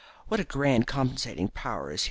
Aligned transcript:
What 0.29 0.39
a 0.39 0.43
grand 0.43 0.87
compensating 0.87 1.49
power 1.49 1.91
is 1.91 1.99
here! 1.99 1.99